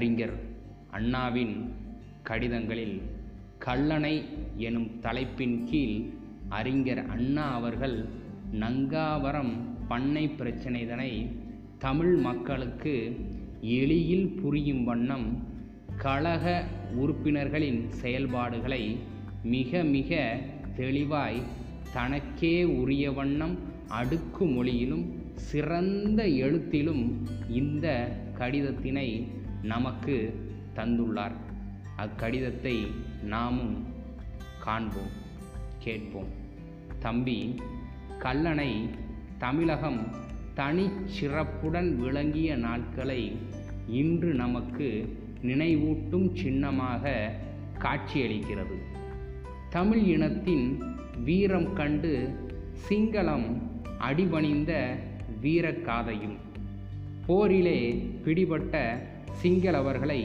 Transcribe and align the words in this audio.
அறிஞர் 0.00 0.36
அண்ணாவின் 0.90 1.56
கடிதங்களில் 2.22 2.94
கல்லணை 3.64 4.12
எனும் 4.66 4.86
தலைப்பின் 5.00 5.56
கீழ் 5.64 5.96
அறிஞர் 6.50 7.02
அண்ணா 7.06 7.46
அவர்கள் 7.56 7.96
நங்காவரம் 8.60 9.52
பண்ணை 9.88 10.22
பிரச்சினைதனை 10.38 11.10
தமிழ் 11.78 12.14
மக்களுக்கு 12.18 12.94
எளியில் 13.78 14.28
புரியும் 14.34 14.84
வண்ணம் 14.84 15.26
கழக 15.96 16.46
உறுப்பினர்களின் 16.96 17.82
செயல்பாடுகளை 18.00 18.82
மிக 19.50 19.82
மிக 19.92 20.12
தெளிவாய் 20.76 21.40
தனக்கே 21.92 22.56
உரிய 22.76 23.12
வண்ணம் 23.12 23.56
அடுக்கு 23.98 24.46
மொழியிலும் 24.46 25.04
சிறந்த 25.42 26.22
எழுத்திலும் 26.40 27.04
இந்த 27.54 27.86
கடிதத்தினை 28.38 29.08
நமக்கு 29.62 30.46
தந்துள்ளார். 30.74 31.34
அக்கடிதத்தை 31.98 32.86
நாமும் 33.22 33.86
காண்போம் 34.60 35.12
கேட்போம். 35.78 36.28
தம்பி 36.98 37.54
கல்லணை 38.18 38.88
தமிழகம் 39.38 40.06
தனிச்சிறப்புடன் 40.56 41.96
விளங்கிய 41.96 42.56
நாட்களை 42.56 43.36
இன்று 43.88 44.34
நமக்கு 44.34 45.16
நினைவூட்டும் 45.42 46.32
சின்னமாக 46.32 47.32
காட்சியளிக்கிறது. 47.78 48.78
தமிழ் 49.70 49.98
இனத்தின் 49.98 50.82
வீரம் 51.24 51.72
கண்டு 51.72 52.34
சிங்களம் 52.88 53.62
அடிபணிந்த 53.98 54.96
வீரக்காதையும் 55.42 56.36
போரிலே 57.26 58.10
பிடிபட்ட 58.24 59.02
சிங்களவர்களை 59.40 60.20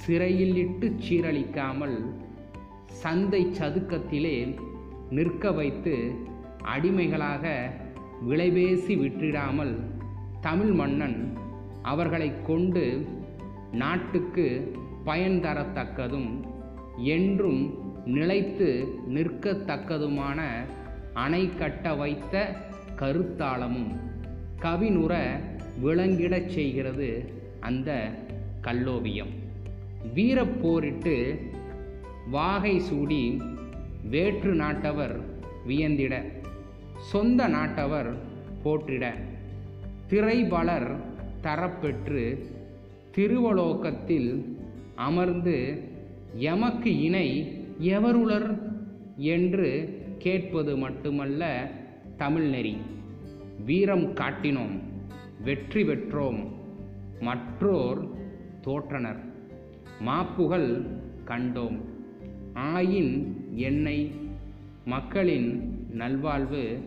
சிறையில் 0.00 0.56
இட்டு 0.56 0.86
சீரழிக்காமல் 1.04 1.96
சந்தை 3.02 3.42
சதுக்கத்திலே 3.58 4.36
நிற்க 5.10 5.50
வைத்து 5.50 5.94
அடிமைகளாக 6.72 7.44
விலைபேசி 8.28 8.94
விற்றிடாமல் 9.00 9.74
தமிழ் 10.40 10.72
மன்னன் 10.72 11.18
அவர்களை 11.82 12.28
கொண்டு 12.42 12.84
நாட்டுக்கு 13.74 14.46
பயன் 15.04 15.38
தரத்தக்கதும் 15.44 16.30
என்றும் 17.10 17.62
நிலைத்து 18.14 18.68
நிற்கத்தக்கதுமான 19.08 20.40
அணை 21.16 21.44
கட்ட 21.52 21.94
வைத்த 21.94 22.34
கருத்தாளமும் 23.00 23.92
கவினுற 24.62 25.14
விளங்கிடச் 25.82 26.52
செய்கிறது 26.54 27.10
அந்த 27.62 27.90
கல்லோவியம். 28.60 29.30
வீரப்போரிட்டு 30.14 31.40
வாகை 32.30 32.78
சூடி 32.78 33.42
வேற்று 34.10 34.54
நாட்டவர் 34.54 35.20
வியந்திட 35.66 36.14
சொந்த 36.98 37.48
நாட்டவர் 37.48 38.10
போற்றிட. 38.64 39.04
திரைபலர் 40.08 40.96
தரப்பெற்று 41.42 42.48
திருவலோகத்தில் 43.16 44.58
அமர்ந்து 44.94 45.88
எமக்கு 46.38 46.98
இணை 47.00 47.28
எவருளர் 47.78 48.58
என்று 49.16 49.68
கேட்பது 50.18 50.76
மட்டுமல்ல 50.76 51.70
தமிழ்நெறி 52.18 52.76
வீரம் 53.64 54.06
காட்டினோம் 54.14 54.80
வெற்றி 55.44 55.82
பெற்றோம் 55.82 56.40
மற்றோர் 57.20 58.00
தோற்றனர். 58.66 59.20
மாப்புகள் 60.06 60.86
கண்டோம். 61.26 61.78
ஆயின் 62.54 63.26
என்னை 63.54 64.10
மக்களின் 64.84 65.78
நல்வாழ்வு 65.90 66.78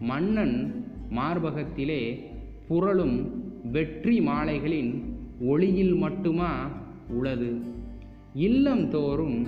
மன்னன் 0.00 0.84
மார்பகத்திலே 1.10 2.24
புரளும் 2.68 3.30
வெற்றி 3.72 4.20
மாலைகளின் 4.20 5.18
ஒளியில் 5.40 5.94
மட்டுமா 5.94 6.68
உளது? 7.08 7.60
இல்லம் 8.34 8.90
தோறும் 8.90 9.46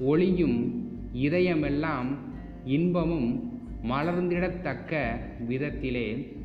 ஒளியும் 0.00 0.86
இதயமெல்லாம் 1.12 2.16
இன்பமும் 2.64 3.60
மலர்ந்திடத்தக்க 3.82 5.18
விதத்திலே. 5.48 6.36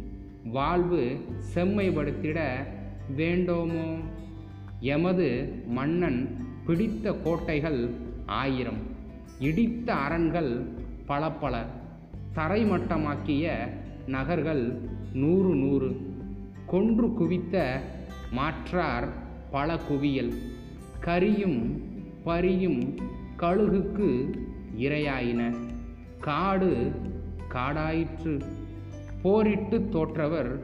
வாழ்வு 0.52 1.18
செம்மைப்படுத்திட 1.56 2.54
வேண்டோமோ? 3.18 3.96
எமது 4.84 5.28
மன்னன் 5.68 6.46
பிடித்த 6.66 7.12
கோட்டைகள் 7.14 7.90
ஆயிரம். 8.26 8.82
இடித்த 9.40 9.94
அரண்கள் 9.94 10.62
பல 11.06 11.32
பல 11.32 11.66
தரைமட்டமாக்கிய 12.36 13.52
நகர்கள் 14.08 14.64
நூறு 15.14 15.56
நூறு. 15.56 15.96
கொன்று 16.66 17.14
குவித்த 17.14 17.82
மாற்றார் 18.32 19.08
பல 19.52 19.78
குவியல். 19.78 20.34
கரியும் 21.06 21.82
பரியும் 22.24 22.96
கழுகுக்கு 23.38 24.40
இரையாயின. 24.78 25.56
காடு 26.20 26.92
காடாயிற்று. 27.48 28.42
போரிட்டு 29.22 29.90
தோற்றவர் 29.90 30.64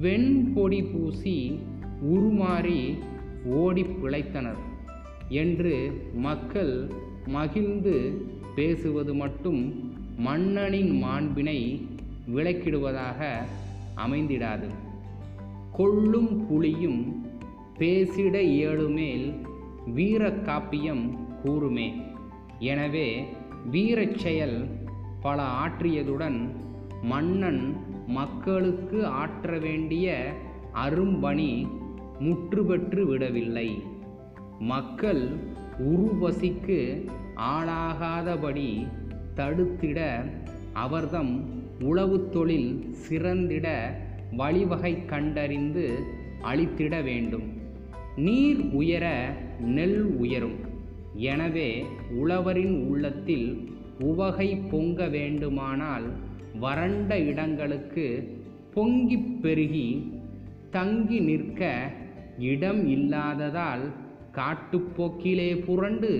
வெண்பொடி 0.00 0.92
பூசி 0.92 1.58
உருமாறி 2.02 2.98
ஓடி 3.44 3.82
பிழைத்தனர். 3.82 4.60
என்று 5.28 6.02
மக்கள் 6.14 6.90
மகிழ்ந்து 7.26 8.26
பேசுவது 8.54 9.14
மட்டும் 9.14 9.92
மன்னனின் 10.16 11.02
மாண்பினை 11.04 11.86
விளக்கிடுவதாக 12.34 13.36
அமைந்திடாது. 13.94 14.66
கொள்ளும் 15.72 16.46
புலியும் 16.46 17.26
பேசிட 17.78 18.40
இயலுமேல் 18.40 19.46
வீர 19.94 20.28
காப்பியம் 20.28 21.18
கூறுமே. 21.42 21.92
எனவே 22.58 23.24
வீரச் 23.70 24.18
செயல் 24.18 24.66
பல 25.20 25.42
ஆற்றியதுடன் 25.42 26.50
மன்னன் 27.02 27.76
மக்களுக்கு 28.06 29.06
ஆற்ற 29.06 29.58
வேண்டிய 29.58 30.32
அரும்பணி 30.74 31.66
முற்றுபெற்று 32.20 33.06
விடவில்லை. 33.06 33.82
மக்கள் 34.58 35.28
உருவசிக்கு 35.78 37.08
ஆளாகாதபடி 37.36 38.86
தடுத்திட 39.36 40.30
அவர்தம் 40.72 41.48
உளவுத் 41.80 42.28
தொழில் 42.28 42.94
சிறந்திட 43.08 43.66
வழிவகை 44.32 45.04
கண்டறிந்து 45.04 46.04
அளித்திட 46.42 47.02
வேண்டும். 47.02 47.42
நீர் 48.16 48.60
உயர 48.72 49.36
நெல் 49.60 50.16
உயரும். 50.16 50.58
எனவே 51.14 51.84
உழவரின் 52.10 52.86
உள்ளத்தில் 52.86 53.70
உவகை 54.00 54.56
பொங்க 54.56 55.08
வேண்டுமானால் 55.08 56.12
வறண்ட 56.60 57.18
இடங்களுக்கு 57.18 58.06
பொங்கிப் 58.74 59.40
பெருகி 59.40 60.18
தங்கி 60.70 61.18
நிற்க 61.18 61.90
இடம் 62.40 62.86
இல்லாததால் 62.86 63.84
காட்டுப்போக்கிலே 64.32 65.64
புரண்டு 65.64 66.12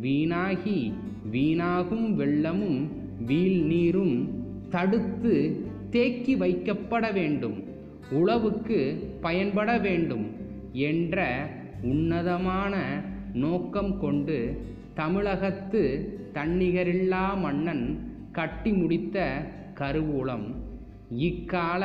வீணாகி 0.00 0.92
வீணாகும் 1.32 2.06
வெள்ளமும் 2.18 2.80
வீழ் 3.26 3.60
நீரும் 3.62 4.16
தடுத்து 4.70 5.34
தேக்கி 5.90 6.36
வைக்கப்பட 6.36 7.12
வேண்டும். 7.12 7.64
உழவுக்கு 8.12 8.78
பயன்பட 9.20 9.78
வேண்டும் 9.78 10.26
என்ற 10.72 11.48
உன்னதமான 11.82 12.74
நோக்கம் 13.34 13.98
கொண்டு 14.00 14.38
தமிழகத்து 14.94 15.82
தன்னிகரில்லா 16.34 17.36
மன்னன் 17.36 17.84
கட்டி 18.32 18.72
முடித்த 18.72 19.18
கருவூலம். 19.74 20.46
இக்கால 21.18 21.84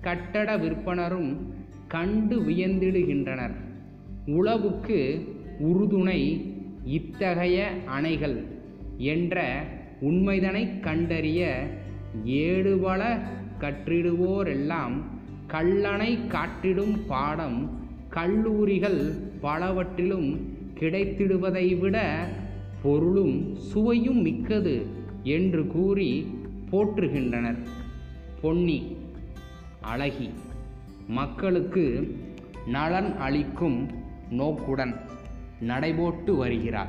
கட்டட 0.00 0.56
விற்பனரும் 0.56 1.32
கண்டு 1.92 2.36
வியந்திடுகின்றனர். 2.40 3.54
உளவுக்கு 4.26 5.00
உறுதுணை 5.62 6.20
இத்தகைய 6.84 7.58
அணைகள் 7.86 8.38
என்ற 8.96 9.64
உண்மைதனை 10.00 10.80
கண்டறிய 10.80 11.40
ஏடுபல 12.24 13.02
கற்றிடுவோரெல்லாம் 13.60 14.94
கல்லணை 15.48 16.26
காட்டிடும் 16.26 16.96
பாடம் 17.06 17.58
கல்லூரிகள் 18.08 19.00
பலவற்றிலும் 19.40 20.30
கிடைத்திடுவதை 20.80 21.78
விட 21.78 22.28
பொருளும் 22.82 23.54
சுவையும் 23.54 24.20
மிக்கது 24.22 24.86
என்று 25.22 25.66
கூறி 25.66 26.10
போற்றுகின்றனர். 26.70 27.62
பொன்னி 28.42 28.96
அழகி. 29.80 30.30
மக்களுக்கு 31.08 32.16
நலன் 32.66 33.16
அளிக்கும் 33.16 33.90
நோக்குடன் 34.30 35.00
நடைபோட்டு 35.60 36.36
வருகிறார். 36.36 36.88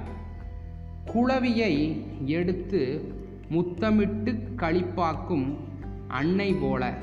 குளவியை 1.05 2.05
எடுத்து 2.25 3.13
முத்தமிட்டு 3.49 4.47
களிப்பாக்கும் 4.55 5.57
அன்னை 6.07 6.53
போல 6.53 6.93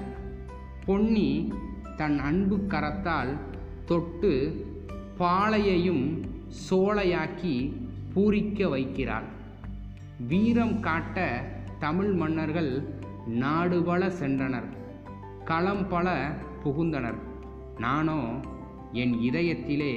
பொன்னி 0.87 1.53
தன் 1.97 2.19
அன்பு 2.19 2.57
கரத்தால் 2.57 3.37
தொட்டு 3.87 4.65
பாளையையும் 5.19 6.25
சோலையாக்கி 6.71 7.73
பூரிக்க 8.15 8.69
வைக்கிறாள். 8.69 9.25
வீரம் 10.29 10.81
காட்ட 10.81 11.45
தமிழ் 11.79 12.13
மன்னர்கள் 12.13 12.83
நாடுபல 13.29 14.13
சென்றனர். 14.21 14.69
களம் 15.45 15.89
பல 15.89 16.35
புகுந்தனர். 16.65 17.19
நானோ 17.79 18.21
என் 18.93 19.15
இதயத்திலே 19.15 19.93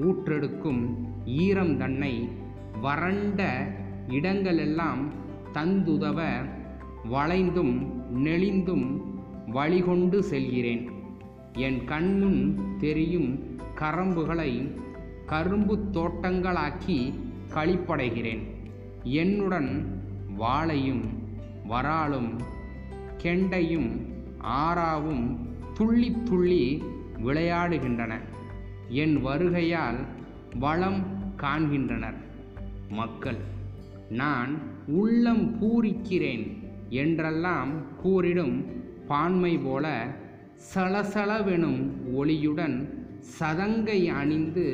ஊற்றெடுக்கும் 0.00 0.82
ஈரம் 1.24 1.76
தன்னை 1.76 2.28
வறண்ட 2.80 3.68
இடங்களெல்லாம் 4.08 5.02
தந்துதவ 5.52 6.20
வளைந்தும் 7.10 7.74
நெளிந்தும் 8.14 9.00
வழிகொண்டு 9.46 10.22
செல்கிறேன். 10.22 10.90
என் 11.52 11.84
கண்முன் 11.84 12.58
தெரியும் 12.78 13.58
கரம்புகளை 13.78 14.72
கரும்பு 15.26 15.76
தோட்டங்களாக்கி 15.92 17.14
களிப்படைகிறேன். 17.54 18.42
என்னுடன் 19.02 19.70
வாளையும் 20.38 21.04
வராலும் 21.66 22.30
கெண்டையும் 23.22 23.90
ஆறாவும் 24.42 25.36
துள்ளி 25.74 26.16
துள்ளி 26.24 26.82
விளையாடுகின்றன. 27.24 28.12
என் 28.88 29.16
வருகையால் 29.26 30.00
வளம் 30.58 31.00
காண்கின்றனர் 31.36 32.18
மக்கள். 32.88 33.38
நான் 34.10 34.52
உள்ளம் 34.86 35.44
பூரிக்கிறேன் 35.60 36.44
என்றெல்லாம் 36.88 37.72
கூறிடும் 38.02 38.56
பான்மை 39.06 39.58
போல 39.58 39.86
சலசலவெனும் 40.74 41.80
ஒளியுடன் 42.16 42.76
சதங்கை 43.38 44.08
அணிந்து 44.10 44.66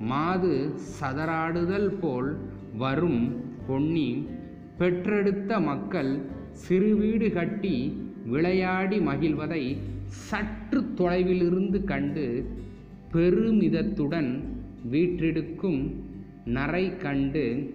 மாது 0.00 0.74
சதராடுதல் 1.00 1.90
போல் 2.00 2.30
வரும் 2.76 3.22
பொன்னி 3.66 4.26
பெற்றெடுத்த 4.78 5.60
மக்கள் 5.60 6.12
சிறு 6.52 6.96
வீடு 6.96 7.32
கட்டி 7.32 7.76
விளையாடி 8.24 8.98
மகிழ்வதை 8.98 9.62
சற்று 10.08 10.80
தொலைவிலிருந்து 10.96 11.84
கண்டு 11.84 12.50
பெருமிதத்துடன் 13.12 14.44
வீற்றெடுக்கும் 14.92 15.94
நரை 16.44 16.96
கண்டு 16.96 17.74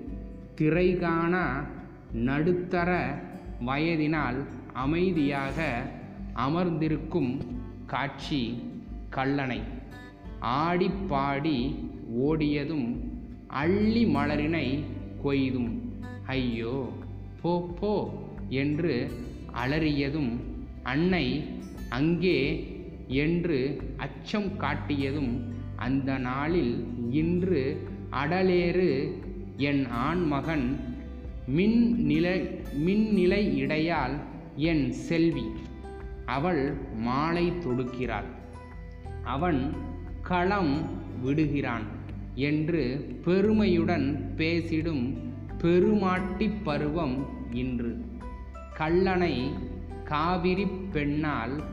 திரை 0.55 0.97
காண 0.97 1.63
நடுத்தர 2.13 3.19
வயதினால் 3.65 4.45
அமைதியாக 4.73 5.83
அமர்ந்திருக்கும் 6.33 7.37
காட்சி 7.85 8.63
கல்லணை. 9.11 9.59
ஆடிப்பாடி 10.41 11.75
ஓடியதும் 12.13 13.11
அள்ளி 13.47 14.05
மலரினை 14.05 14.83
கொய்தும். 15.23 15.79
ஐயோ 16.25 16.89
போ 17.41 17.69
போ 17.79 18.23
என்று 18.49 19.11
அலறியதும் 19.65 20.39
அன்னை 20.83 21.43
அங்கே 21.93 22.67
என்று 23.07 23.81
அச்சம் 23.97 24.51
காட்டியதும் 24.59 25.39
அந்த 25.75 26.17
நாளில் 26.17 26.87
இன்று 27.11 27.87
அடலேறு 28.11 29.11
என் 29.57 29.87
ஆண்மகன் 29.87 30.67
மகன் 30.67 30.79
மின்நிலை 31.47 32.59
மின்னிலை 32.85 33.57
இடையால் 33.57 34.19
என் 34.55 34.91
செல்வி. 34.91 35.43
அவள் 36.25 36.77
மாலை 36.95 37.51
தொடுக்கிறாள். 37.51 38.29
அவன் 39.23 39.73
களம் 40.21 40.89
விடுகிறான் 41.21 41.83
என்று 42.35 43.05
பெருமையுடன் 43.23 44.33
பேசிடும் 44.35 45.31
பெருமாட்டி 45.57 46.49
பருவம் 46.49 47.25
இன்று. 47.51 48.05
கல்லணை 48.77 49.51
காவிரி 50.03 50.65
பெண்ணால் 50.91 51.63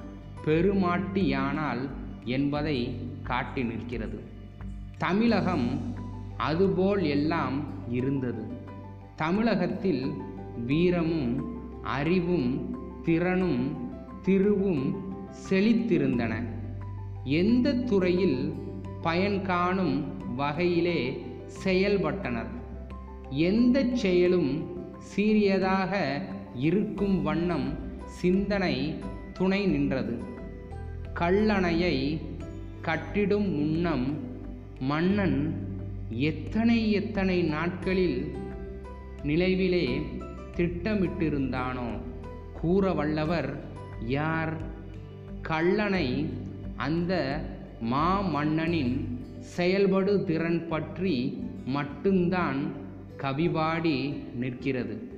பெருமாட்டியானால் 0.45 1.89
என்பதை 2.25 2.99
காட்டி 3.23 3.65
நிற்கிறது. 3.65 4.21
தமிழகம் 4.99 5.95
அதுபோல் 6.37 7.03
எல்லாம் 7.03 7.63
இருந்தது. 7.91 8.43
தமிழகத்தில் 9.17 10.13
வீரமும் 10.67 11.59
அறிவும் 11.83 12.77
திறனும் 13.05 13.77
திருவும் 14.23 15.15
செழித்திருந்தன. 15.49 16.45
எந்த 17.25 17.73
துறையில் 17.73 18.53
பயன் 19.03 19.43
காணும் 19.43 20.13
வகையிலே 20.35 21.27
செயல்பட்டனர். 21.65 22.51
எந்த 23.31 23.85
செயலும் 23.93 24.67
சீரியதாக 25.17 26.23
இருக்கும் 26.55 27.23
வண்ணம் 27.23 27.79
சிந்தனை 28.05 28.99
துணை 29.33 29.67
நின்றது. 29.67 30.30
கல்லணையை 31.15 32.21
கட்டிடும் 32.81 33.55
முன்னம் 33.55 34.19
மன்னன் 34.81 35.69
எத்தனை 36.11 36.93
எத்தனை 36.93 37.43
நாட்களில் 37.43 38.33
நிலைவிலே 39.23 40.03
திட்டமிட்டிருந்தானோ? 40.57 42.01
கூற 42.61 42.93
வல்லவர் 42.93 43.61
யார்? 44.07 44.55
கல்லணை 45.49 46.27
அந்த 46.77 47.41
மாமன்னனின் 47.93 49.05
செயல்படு 49.39 50.25
திறன் 50.25 50.69
பற்றி 50.69 51.43
மட்டும்தான் 51.65 52.73
கவிபாடி 53.19 54.15
நிற்கிறது. 54.35 55.09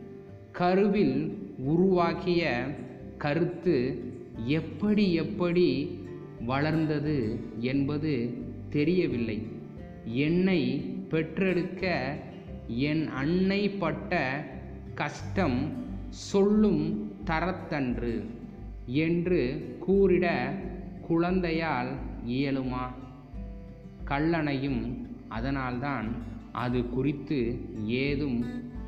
கருவில் 0.52 1.38
உருவாக்கிய 1.58 2.66
கருத்து 3.18 4.04
எப்படி 4.46 5.12
எப்படி 5.12 5.98
வளர்ந்தது 6.44 7.40
என்பது 7.58 8.34
தெரியவில்லை. 8.70 9.46
என்னை 10.04 10.76
பெற்றெடுக்க 11.10 12.14
என் 12.66 13.08
அன்னை 13.08 13.70
பட்ட 13.70 14.44
கஷ்டம் 14.94 15.72
சொல்லும் 16.08 17.12
தரத்தன்று 17.24 18.24
என்று 18.86 19.40
கூறிட 19.88 20.54
குழந்தையால் 21.00 21.94
இயலுமா? 22.26 22.84
கல்லணையும் 24.04 25.06
அதனால்தான் 25.28 26.14
அது 26.52 26.88
குறித்து 26.88 27.60
ஏதும் 27.84 28.44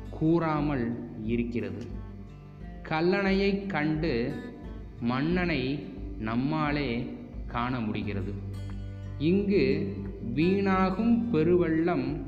கூறாமல் 0.09 1.09
இருக்கிறது. 1.23 1.85
கல்லணையை 2.89 3.65
கண்டு 3.65 4.33
மன்னனை 5.01 5.89
நம்மாலே 6.19 7.17
காண 7.47 7.79
முடிகிறது. 7.79 8.33
இங்கு 9.17 9.95
வீணாகும் 10.35 11.29
பெருவெள்ளம் 11.31 12.23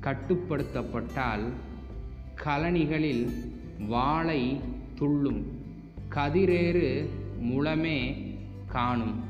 கட்டுப்படுத்தப்பட்டால் 0.00 1.52
கலனிகளில் 2.44 3.30
வாளை 3.88 4.60
துள்ளும் 4.94 5.46
கதிரேறு 6.08 7.08
முளமே 7.42 8.24
காணும் 8.66 9.24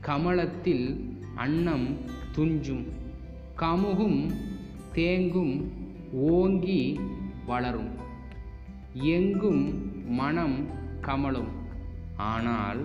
கமலத்தில் 0.00 1.14
அன்னம் 1.34 1.96
துஞ்சும் 2.32 2.86
கமுகும் 3.56 4.30
தேங்கும் 4.94 5.70
ஓங்கி 6.12 7.00
வளரும் 7.46 7.90
எங்கும் 8.92 9.64
மனம் 10.06 10.66
கமலும் 11.00 11.59
ஆனால் 12.20 12.80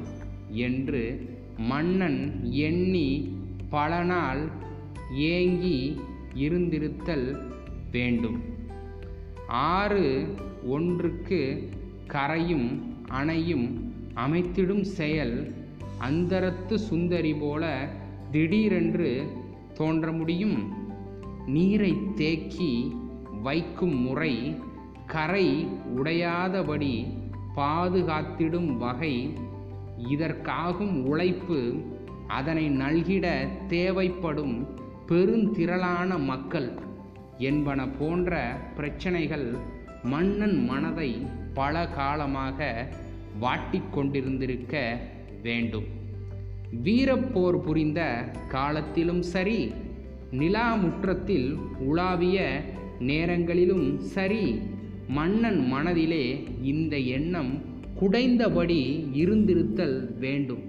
என்று 0.65 1.03
மன்னன் 1.69 2.19
எண்ணி 2.67 3.09
பல 3.69 3.91
நாள் 4.03 4.41
ஏங்கி 5.29 5.79
இருந்திருத்தல் 6.45 7.27
வேண்டும். 7.91 8.39
ஆறு 9.71 10.05
ஒன்றுக்கு 10.67 11.41
கரையும் 12.13 12.67
அணையும் 13.19 13.67
அமைத்திடும் 14.15 14.85
செயல் 14.99 15.35
அந்தரத்து 15.99 16.75
சுந்தரி 16.89 17.33
போல 17.33 17.63
திடீரென்று 18.31 19.11
தோன்ற 19.73 20.11
முடியும். 20.11 20.57
நீரை 21.47 21.93
தேக்கி 22.15 22.71
வைக்கும் 23.43 23.97
முறை 23.97 24.33
கரை 25.05 25.47
உடையாதபடி 25.95 26.93
பாதுகாத்திடும் 27.55 28.77
வகை 28.77 29.33
இதற்காகும் 30.09 31.03
உழைப்பு 31.03 31.59
அதனை 32.27 32.69
நல்கிட 32.69 33.47
தேவைப்படும் 33.67 34.67
பெருந்திரளான 35.07 36.19
மக்கள் 36.23 36.69
என்பன 37.37 37.87
போன்ற 37.89 38.57
பிரச்சனைகள் 38.75 39.47
மன்னன் 40.03 40.65
மனதை 40.65 41.11
பல 41.53 41.87
காலமாக 41.87 42.87
வாட்டிக்கொண்டிருந்திருக்க 43.41 44.75
வேண்டும். 45.43 45.87
வீரப்போர் 46.83 47.57
புரிந்த 47.57 48.01
காலத்திலும் 48.47 49.21
சரி 49.21 49.73
நிலா 50.31 50.75
முற்றத்தில் 50.75 51.57
உலாவிய 51.79 52.39
நேரங்களிலும் 52.99 53.99
சரி 53.99 54.61
மன்னன் 55.07 55.67
மனதிலே 55.67 56.43
இந்த 56.61 56.97
எண்ணம் 56.97 57.61
குடைந்தபடி 58.01 59.07
இருந்திருத்தல் 59.13 60.17
வேண்டும். 60.17 60.63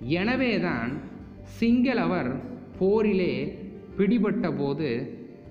எனவேதான் 0.00 1.00
சிங்களவர் 1.60 2.40
போரிலே 2.78 3.58
பிடிபட்டபோது 3.98 5.08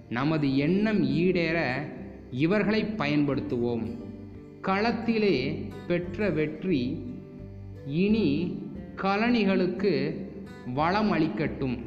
நமது 0.10 0.58
எண்ணம் 0.58 1.04
ஈடேற 1.04 1.74
இவர்களை 2.32 2.84
பயன்படுத்துவோம். 2.84 3.88
களத்திலே 4.62 5.56
பெற்ற 5.88 6.30
வெற்றி 6.30 7.04
இனி 7.88 8.58
கலனிகளுக்கு 8.96 10.16
வளம் 10.74 11.12
அளிக்கட்டும் 11.12 11.78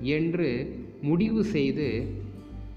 என்று 0.00 0.78
முடிவு 1.02 1.44
செய்து 1.44 2.06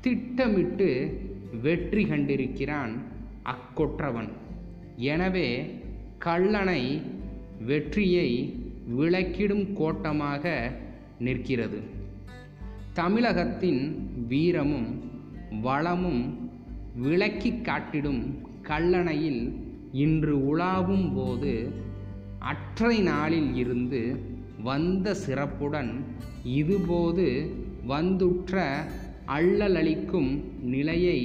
திட்டமிட்டு 0.01 1.19
வெற்றி 1.59 2.03
கண்டிருக்கிறான் 2.03 2.93
அக்கொற்றவன். 3.43 4.29
எனவே 4.95 5.79
கள்ளனை 6.25 7.01
வெற்றியை 7.65 8.59
விளக்கிடும் 8.99 9.73
கோட்டமாக 9.73 10.73
நிற்கிறது. 11.19 11.79
தமிழகத்தின் 12.93 13.81
வீரமும் 14.27 14.89
வளமும் 15.61 16.49
விளக்கி 16.95 17.51
காட்டிடும் 17.61 18.43
கல்லணையில் 18.67 19.53
இன்று 19.91 20.33
உலாவும் 20.37 21.13
போது 21.15 21.71
அற்றை 22.39 22.99
நாளில் 22.99 23.55
இருந்து 23.55 24.19
வந்த 24.63 25.13
சிறப்புடன் 25.13 26.03
இதுபோது 26.43 27.53
வந்துற்ற 27.87 28.55
அள்ளலளிக்கும் 29.33 30.43
நிலையை 30.61 31.19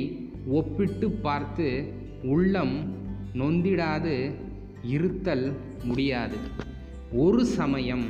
ஒப்பிட்டு 0.48 1.10
பார்த்து 1.10 1.92
உள்ளம் 2.22 2.94
நொந்திடாது 3.34 4.32
இருத்தல் 4.84 5.56
முடியாது. 5.84 6.36
ஒரு 7.12 7.44
சமயம் 7.44 8.06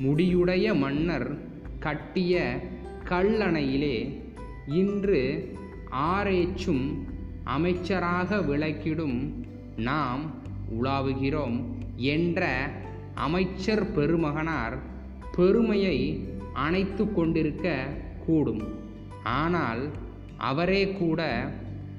முடியுடைய 0.00 0.78
மன்னர் 0.78 1.38
கட்டிய 1.78 2.60
கல்லணையிலே 3.04 3.96
இன்று 4.66 5.20
ஆரேச்சும் 5.90 6.84
அமைச்சராக 7.44 8.36
விளக்கிடும் 8.36 9.18
நாம் 9.76 10.30
உலாவுகிறோம் 10.80 11.64
என்ற 11.96 12.70
அமைச்சர் 13.14 13.92
பெருமகனார் 13.92 14.78
பெருமையை 15.36 16.26
அணைத்து 16.52 17.12
கொண்டிருக்க 17.12 17.86
கூடும். 18.26 18.88
ஆனால் 19.22 19.90
அவரே 20.36 20.92
கூட 20.92 21.50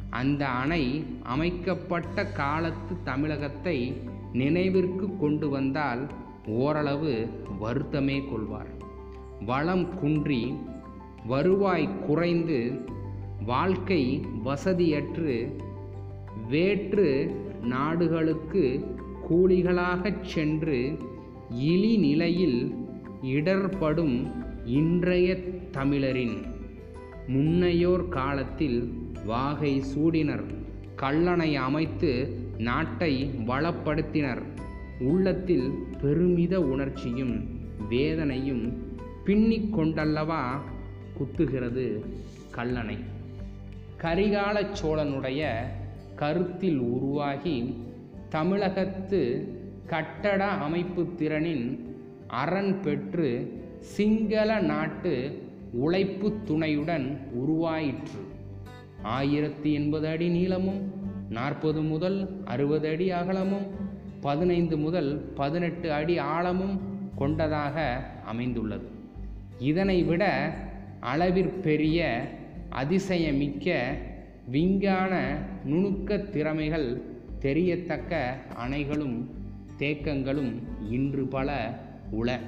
அந்த 0.09 0.47
அணை 0.47 1.05
அமைக்கப்பட்ட 1.23 2.25
காலத்து 2.25 2.97
தமிழகத்தை 3.03 4.01
நினைவிற்கு 4.33 5.17
கொண்டு 5.17 5.49
வந்தால் 5.49 6.09
ஓரளவு 6.45 7.29
வருத்தமே 7.61 8.29
கொள்வார். 8.29 8.67
வளம் 9.45 9.95
குன்றி 9.95 10.55
வருவாய் 11.25 11.89
குறைந்து 12.07 12.85
வாழ்க்கை 13.45 14.25
வசதியற்று 14.45 15.55
வேற்று 16.47 17.35
நாடுகளுக்கு 17.61 18.95
கூலிகளாகச் 19.29 20.21
சென்று 20.21 20.97
இழிநிலையில் 21.55 22.75
இடர்படும் 23.21 24.31
இன்றைய 24.65 25.35
தமிழரின் 25.71 26.50
முன்னையோர் 27.33 28.09
காலத்தில் 28.09 28.93
வாகை 29.25 29.83
சூடினர். 29.95 30.43
கல்லணை 30.97 31.53
அமைத்து 31.53 32.37
நாட்டை 32.57 33.29
வளப்படுத்தினர். 33.47 34.41
உள்ளத்தில் 34.99 35.73
பெருமித 36.01 36.61
உணர்ச்சியும் 36.61 37.47
வேதனையும் 37.89 38.73
பின்னிக் 39.25 39.79
கொண்டல்லவா 39.79 40.61
குத்துகிறது 41.17 41.99
கல்லணை. 42.55 42.97
கரிகால 44.01 44.65
சோழனுடைய 44.83 45.49
கருத்தில் 46.15 46.77
உருவாகி 46.77 47.75
தமிழகத்து 48.29 49.47
கட்டட 49.87 50.45
அமைப்பு 50.45 51.01
திறனின் 51.01 51.79
அரண் 52.27 52.81
பெற்று 52.81 53.59
சிங்கள 53.79 54.59
நாட்டு 54.59 55.43
உழைப்பு 55.71 56.43
துணையுடன் 56.43 57.17
உருவாயிற்று. 57.33 58.19
ஆயிரத்தி 59.01 59.73
எண்பது 59.73 60.07
அடி 60.07 60.29
நீளமும் 60.29 60.91
நாற்பது 61.29 61.81
முதல் 61.81 62.43
அறுபது 62.45 62.89
அடி 62.89 63.11
அகலமும் 63.11 63.67
பதினைந்து 64.21 64.77
முதல் 64.77 65.31
பதினெட்டு 65.35 65.93
அடி 65.93 66.17
ஆழமும் 66.17 66.81
கொண்டதாக 67.15 68.05
அமைந்துள்ளது. 68.25 68.87
இதனை 69.59 70.03
விட 70.03 70.53
அளவிற்பெரிய 71.01 72.21
அதிசயமிக்க 72.69 73.93
விஞ்ஞான 74.45 75.37
நுணுக்க 75.65 76.29
திறமைகள் 76.29 77.01
தெரியத்தக்க 77.41 78.29
அணைகளும் 78.67 79.25
தேக்கங்களும் 79.77 80.53
இன்று 80.89 81.27
பல 81.27 81.79
உள. 82.11 82.39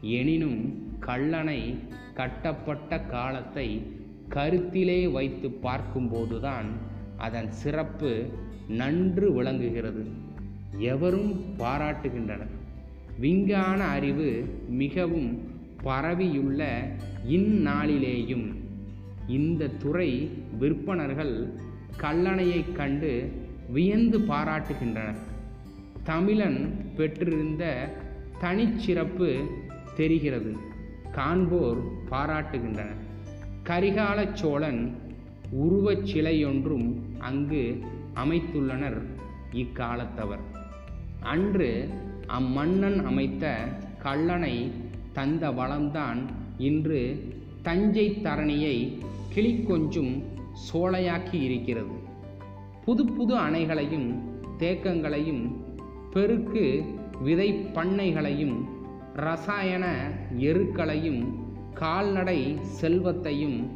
எனினும் 0.00 0.88
கல்லணை 1.00 1.74
கட்டப்பட்ட 2.14 3.00
காலத்தை 3.00 3.96
கருத்திலே 4.28 5.12
வைத்து 5.12 5.48
பார்க்கும்போதுதான் 5.48 6.66
அதன் 7.16 7.52
சிறப்பு 7.52 8.28
நன்று 8.68 9.32
விளங்குகிறது. 9.32 10.06
எவரும் 10.78 11.44
பாராட்டுகின்றனர். 11.58 12.50
விஞ்ஞான 13.18 13.84
அறிவு 13.84 14.44
மிகவும் 14.68 15.50
பரவியுள்ள 15.82 16.90
இந்நாளிலேயும் 17.28 18.54
இந்த 19.28 19.66
துறை 19.66 20.30
விற்பனர்கள் 20.60 21.52
கல்லணையைக் 22.00 22.72
கண்டு 22.72 23.32
வியந்து 23.68 24.18
பாராட்டுகின்றனர். 24.18 25.16
தமிழன் 26.02 26.90
பெற்றிருந்த 26.96 27.92
தனிச்சிறப்பு 28.40 29.46
தெரிகிறது. 29.96 30.70
காண்போர் 31.12 31.78
பாராட்டுகின்றனர். 32.10 33.00
கரிகால 33.64 34.32
சோழன் 34.32 34.96
உருவச் 35.50 36.04
சிலையொன்றும் 36.04 36.94
அங்கு 37.18 37.80
அமைத்துள்ளனர் 38.14 39.02
இக்காலத்தவர். 39.52 40.44
அன்று 41.20 41.88
அம்மன்னன் 42.26 43.04
அமைத்த 43.04 43.54
கல்லணை 44.02 44.70
தந்த 45.12 45.50
வளம்தான் 45.50 46.18
இன்று 46.58 47.30
தஞ்சை 47.62 48.20
தரணியை 48.22 48.98
கிளிக்கொஞ்சும் 49.34 50.22
சோலையாக்கி 50.72 51.42
இருக்கிறது. 51.42 51.96
புது 52.84 53.04
புது 53.06 53.36
அணைகளையும் 53.36 54.20
தேக்கங்களையும் 54.58 55.56
பெருக்கு 56.12 56.84
விதை 57.22 57.52
பண்ணைகளையும் 57.52 58.71
ரசாயன 59.14 60.10
எருக்களையும் 60.38 61.34
கால்நடை 61.74 62.58
செல்வத்தையும் 62.62 63.70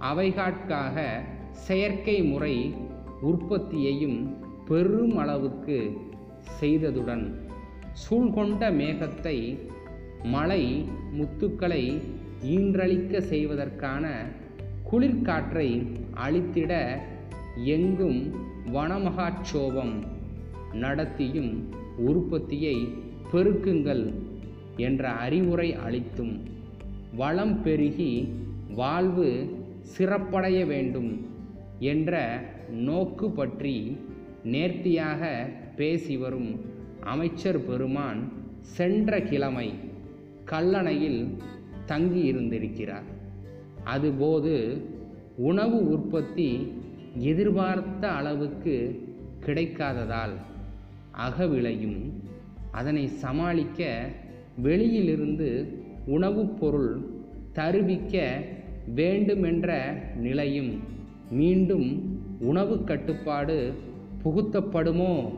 அவைகாட்காக 0.00 1.04
செயற்கை 1.52 2.22
முறை 2.22 2.74
உற்பத்தியையும் 3.22 4.36
பெரும் 4.64 5.16
அளவுக்கு 5.16 5.98
செய்ததுடன் 6.60 7.34
சூழ்கொண்ட 7.92 8.70
மேகத்தை 8.70 9.58
மழை 10.22 10.84
முத்துக்களை 11.12 12.02
ஈன்றளிக்க 12.42 13.20
செய்வதற்கான 13.20 14.24
குளிர்காற்றை 14.90 15.86
அளித்திட 16.14 17.00
எங்கும் 17.54 18.34
வனமகாட்சோபம் 18.72 20.02
நடத்தியும் 20.72 21.52
உற்பத்தியை 21.96 22.88
பெருக்குங்கள். 23.32 24.14
என்ற 24.78 25.10
அறிவுரை 25.24 25.68
அளித்தும் 25.74 26.34
வளம் 27.16 27.56
பெருகி 27.62 28.12
வாழ்வு 28.74 29.28
சிறப்படைய 29.96 30.58
வேண்டும் 30.66 31.10
என்ற 31.92 32.12
நோக்கு 32.88 33.26
பற்றி 33.30 33.76
நேர்த்தியாக 34.44 35.22
பேசி 35.76 36.16
வரும் 36.16 36.50
அமைச்சர் 37.04 37.60
பெருமான் 37.66 38.20
சென்ற 38.76 39.20
கிழமை 39.20 39.68
கல்லணையில் 40.44 41.22
தங்கியிருந்திருக்கிறார். 41.88 43.08
அதுபோது 43.84 44.54
உணவு 45.36 45.78
உற்பத்தி 45.90 46.48
எதிர்பார்த்த 47.30 48.04
அளவுக்கு 48.10 48.76
கிடைக்காததால் 49.46 50.34
அகவிலையும் 51.26 52.00
அதனை 52.72 53.04
சமாளிக்க 53.06 53.82
வெளியிலிருந்து 54.62 55.78
உணவுப் 56.06 56.60
பொருள் 56.60 57.06
தருவிக்க 57.52 58.44
வேண்டுமென்ற 58.94 59.72
நிலையும் 60.16 60.82
மீண்டும் 61.30 62.18
உணவு 62.40 62.84
கட்டுப்பாடு 62.84 63.72
புகுத்தப்படுமோ 64.24 65.34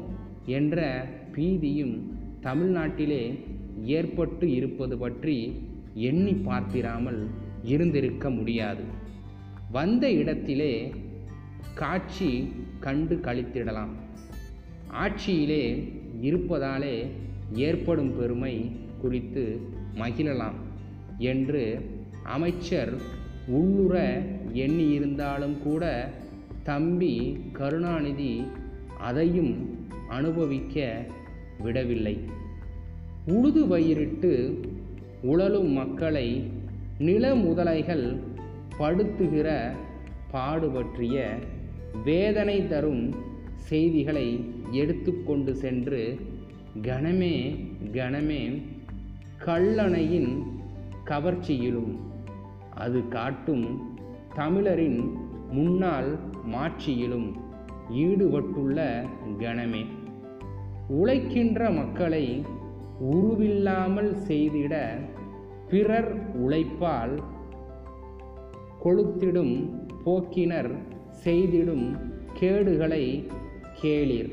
என்ற 0.47 1.09
பீதியும் 1.33 1.97
தமிழ்நாட்டிலே 2.43 3.39
ஏற்பட்டு 3.85 4.51
இருப்பது 4.53 4.99
பற்றி 4.99 5.53
எண்ணி 5.95 6.33
பார்த்திராமல் 6.33 7.27
இருந்திருக்க 7.63 8.31
முடியாது. 8.31 8.83
வந்த 9.71 10.13
இடத்திலே 10.13 10.95
காட்சி 11.75 12.53
கண்டு 12.81 13.17
கழித்திடலாம் 13.17 13.93
ஆட்சியிலே 14.91 15.93
இருப்பதாலே 16.21 17.11
ஏற்படும் 17.53 18.19
பெருமை 18.19 18.77
குறித்து 19.01 19.61
மகிழலாம் 19.95 20.59
என்று 21.19 21.91
அமைச்சர் 22.23 22.95
உள்ளுர 23.47 24.23
எண்ணியிருந்தாலும் 24.55 25.59
கூட 25.63 26.13
தம்பி 26.63 27.39
கருணாநிதி 27.53 28.43
அதையும் 28.99 29.79
அனுபவிக்க 30.09 31.05
விடவில்லை. 31.59 32.19
உழுது 33.27 33.67
பயிரிட்டு 33.67 34.61
உழலும் 35.23 35.69
மக்களை 35.69 36.51
நில 36.99 37.35
முதலைகள் 37.35 38.17
படுத்துகிற 38.79 39.73
பாடு 40.31 40.69
பற்றிய 40.71 41.39
வேதனை 42.05 42.67
தரும் 42.67 43.15
செய்திகளை 43.57 44.45
எடுத்துக்கொண்டு 44.71 45.55
சென்று 45.55 46.21
கணமே 46.75 47.67
கணமே 47.93 48.63
கல்லணையின் 49.47 50.43
கவர்ச்சியிலும் 51.05 51.97
அது 52.75 53.09
காட்டும் 53.09 53.97
தமிழரின் 54.35 55.13
முன்னாள் 55.51 56.19
மாட்சியிலும் 56.47 57.33
ஈடுபட்டுள்ள 57.91 59.05
கணமே. 59.39 59.87
உழைக்கின்ற 60.89 61.71
மக்களை 61.71 62.45
உருவில்லாமல் 63.13 64.13
செய்திட 64.29 64.89
பிறர் 65.69 66.37
உழைப்பால் 66.37 67.23
கொளுத்திடும் 68.85 69.71
போக்கினர் 70.05 70.75
செய்திடும் 71.25 71.99
கேடுகளை 72.41 73.27
கேளிர். 73.81 74.33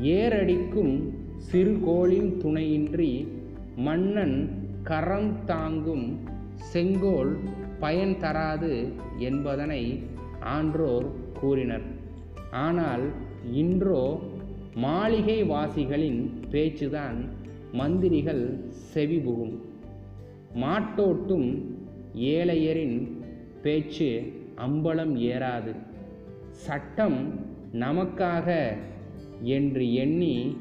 ஏரடிக்கும் 0.00 1.22
சிறுகோளின் 1.48 2.36
துணையின்றி 2.36 3.12
மன்னன் 3.76 4.36
கரம் 4.82 5.32
தாங்கும் 5.44 6.06
செங்கோல் 6.72 7.32
பயன் 7.80 8.16
தராது 8.18 8.72
என்பதனை 9.18 9.82
ஆன்றோர் 10.40 11.06
கூறினர். 11.40 11.86
ஆனால் 12.50 13.04
இன்றோ 13.52 14.04
மாளிகை 14.74 15.38
வாசிகளின் 15.44 16.20
பேச்சுதான் 16.50 17.18
மந்திரிகள் 17.72 18.44
செவிபுகும். 18.94 19.54
மாட்டோட்டும் 20.54 21.48
ஏழையரின் 22.14 22.98
பேச்சு 23.62 24.10
அம்பலம் 24.56 25.14
ஏறாது. 25.30 25.72
சட்டம் 26.64 27.18
நமக்காக 27.72 28.48
என்று 29.42 29.94
எண்ணி 29.94 30.56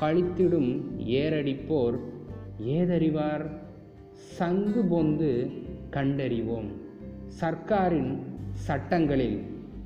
கழித்திடும் 0.00 0.82
ஏரடிப்போர் 0.98 1.98
ஏதறிவார்? 2.66 3.46
சங்கு 4.14 4.82
பொந்து 4.82 5.50
கண்டறிவோம். 5.90 6.70
சர்க்காரின் 7.40 8.18
சட்டங்களில் 8.52 9.42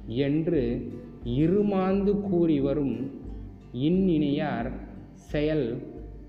என்று 0.07 0.92
இருமாந்து 1.25 2.21
கூறி 2.21 2.61
வரும் 2.61 3.11
இன்னினையார் 3.75 4.73
செயல் 5.14 5.83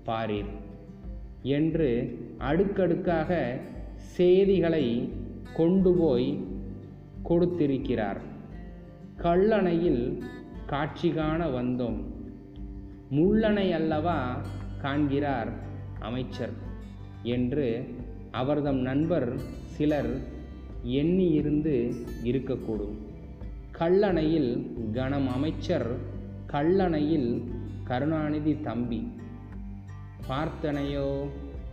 பாரீர் 0.06 0.52
என்று 1.42 2.18
அடுக்கடுக்காக 2.38 3.58
செய்திகளை 3.96 5.12
கொண்டு 5.54 5.92
போய் 5.92 6.38
கொடுத்திருக்கிறார். 7.22 8.20
கல்லணையில் 9.22 10.22
காட்சி 10.66 11.10
காண 11.10 11.46
வந்தோம். 11.46 12.07
முள்ளனை 13.10 13.72
அல்லவா 13.72 14.40
காண்கிறார் 14.80 15.52
அமைச்சர் 16.00 16.52
என்று 17.22 17.94
அவர்தம் 18.30 18.76
நண்பர் 18.76 19.40
சிலர் 19.64 20.18
எண்ணியிருந்து 20.84 21.94
இருக்கக்கூடும். 22.24 22.96
கல்லணையில் 23.78 24.66
கணம் 24.92 25.28
அமைச்சர் 25.28 25.96
கல்லணையில் 26.46 27.42
கருணாநிதி 27.84 28.60
தம்பி. 28.60 29.12
பார்த்தனையோ 30.28 31.26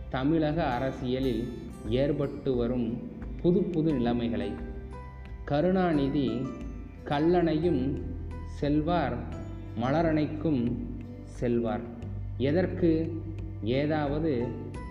தமிழக 0.08 0.64
அரசியலில் 0.64 1.48
ஏற்பட்டு 1.88 2.54
வரும் 2.54 3.10
புது 3.42 3.62
புது 3.62 3.92
நிலைமைகளை. 3.92 4.52
கருணாநிதி 5.44 6.28
கல்லணையும் 7.04 8.02
செல்வார் 8.46 9.16
மலரணைக்கும் 9.82 10.85
செல்வார். 11.36 11.80
எதற்கு? 12.38 12.90
ஏதாவது 13.62 14.46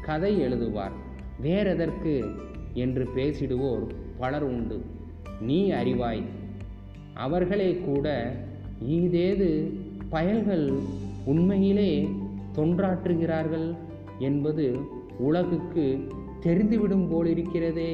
கதை 0.05 0.41
எழுதுவார். 0.41 0.95
வேறெதற்கு 1.41 2.36
என்று 2.73 3.08
பேசிடுவோர் 3.15 3.88
பலர் 4.17 4.43
உண்டு. 4.43 4.86
நீ 5.41 5.71
அறிவாய். 5.71 6.23
அவர்களே 7.13 7.75
கூட 7.75 8.36
ஈதேது 8.89 9.79
பயல்கள் 10.10 10.73
உண்மையிலே 11.25 12.10
தொன்றாற்றுகிறார்கள் 12.55 13.75
என்பது 14.19 14.79
உலகுக்கு 15.17 16.08
தெரிந்துவிடும் 16.41 17.08
போலிருக்கிறதே 17.12 17.91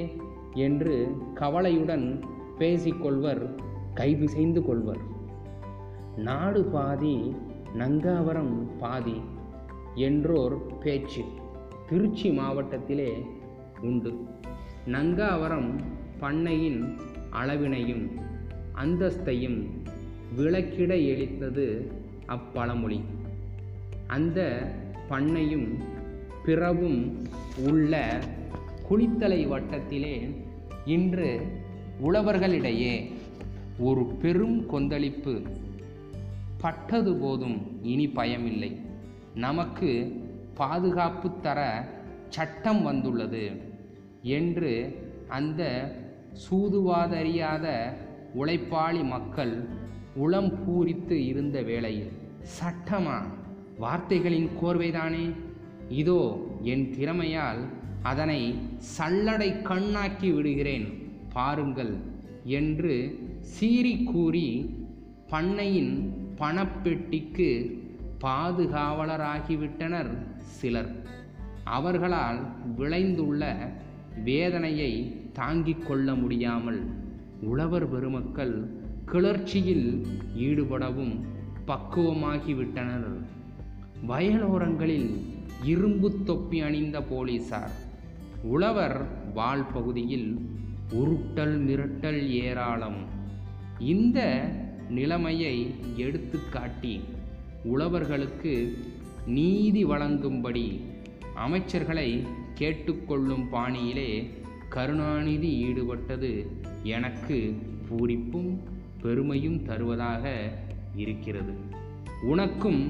என்று 0.53 1.07
கவலையுடன் 1.33 2.19
பேசிக்கொள்வர் 2.59 3.49
கைபிசைந்து 3.95 4.61
கொள்வர். 4.61 5.01
நாடு 6.17 6.63
பாதி 6.63 7.35
நங்காவரம் 7.77 8.77
பாதி 8.77 9.21
என்றோர் 9.95 10.57
பேச்சு 10.83 11.23
திருச்சி 11.89 12.29
மாவட்டத்திலே 12.29 13.25
உண்டு. 13.81 14.25
நங்காவரம் 14.85 15.81
பண்ணையின் 16.19 16.99
அளவினையும் 17.31 18.09
அந்தஸ்தையும் 18.75 19.67
விளக்கிட 20.37 21.05
எளித்தது 21.05 21.91
அப்பழமொழி. 22.27 23.01
அந்த 24.07 24.69
பண்ணையும் 25.09 25.83
பிறவும் 26.45 27.27
உள்ள 27.57 28.19
குளித்தலை 28.89 29.47
வட்டத்திலே 29.47 30.35
இன்று 30.85 31.41
உழவர்களிடையே 32.03 33.11
ஒரு 33.79 34.05
பெரும் 34.05 34.65
கொந்தளிப்பு 34.65 35.41
பட்டது 36.61 37.15
போதும் 37.15 37.57
இனி 37.81 38.07
பயமில்லை. 38.07 38.71
நமக்கு 39.35 39.89
பாதுகாப்பு 40.55 41.39
தர 41.39 41.59
சட்டம் 42.29 42.81
வந்துள்ளது 42.83 43.45
என்று 44.21 44.71
அந்த 45.27 45.61
சூதுவாதறியாத 46.43 47.67
உழைப்பாளி 48.35 49.03
மக்கள் 49.03 49.53
உளம் 50.15 50.51
பூரித்து 50.63 51.11
இருந்த 51.11 51.61
வேளையில் 51.61 52.11
சட்டமா? 52.57 53.17
வார்த்தைகளின் 53.77 54.49
கோர்வைதானே? 54.61 55.25
இதோ 55.89 56.21
என் 56.61 56.85
திறமையால் 56.97 57.61
அதனை 58.03 58.41
சல்லடை 58.97 59.61
கண்ணாக்கி 59.61 60.29
விடுகிறேன் 60.31 60.87
பாருங்கள் 61.33 61.93
என்று 62.43 62.95
சீறி 63.39 64.03
கூறி 64.03 64.47
பண்ணையின் 65.31 65.93
பணப்பெட்டிக்கு 66.41 67.79
பாதுகாவலராகிவிட்டனர் 68.21 70.17
சிலர். 70.37 71.05
அவர்களால் 71.63 72.39
விளைந்துள்ள 72.77 73.71
வேதனையை 74.23 75.21
தாங்கிக் 75.33 75.87
கொள்ள 75.87 76.15
முடியாமல் 76.15 76.89
உழவர் 77.41 77.89
பெருமக்கள் 77.89 78.69
கிளர்ச்சியில் 79.05 80.05
ஈடுபடவும் 80.37 81.19
பக்குவமாகிவிட்டனர். 81.67 83.25
வயலோரங்களில் 84.07 85.15
இரும்பு 85.63 86.23
தொப்பி 86.23 86.59
அணிந்த 86.59 87.01
போலீசார். 87.01 87.71
உழவர் 88.43 89.05
வால் 89.33 89.67
பகுதியில் 89.73 90.49
உருட்டல் 90.91 91.57
மிரட்டல் 91.65 92.27
ஏராளம். 92.27 93.05
இந்த 93.79 94.49
நிலைமையை 94.91 95.75
எடுத்து 95.97 96.39
காட்டி 96.49 97.01
உழவர்களுக்கு 97.73 98.53
நீதி 99.25 99.85
வழங்கும்படி 99.85 100.81
அமைச்சர்களை 101.35 102.27
கேட்டுக்கொள்ளும் 102.59 103.47
பாணியிலே 103.51 104.29
கருணாநிதி 104.69 105.51
ஈடுபட்டது 105.65 106.45
எனக்கு 106.83 107.57
பூரிப்பும் 107.89 108.57
பெருமையும் 109.01 109.63
தருவதாக 109.63 110.51
இருக்கிறது. 110.95 111.53
உனக்கும் 112.23 112.81